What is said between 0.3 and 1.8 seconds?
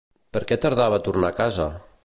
Per què tardava a tornar a casa?